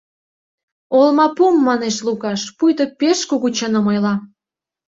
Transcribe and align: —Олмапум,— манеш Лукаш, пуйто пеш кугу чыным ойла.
—Олмапум,— 0.99 1.55
манеш 1.67 1.95
Лукаш, 2.05 2.41
пуйто 2.57 2.85
пеш 2.99 3.19
кугу 3.29 3.47
чыным 3.57 3.85
ойла. 3.91 4.13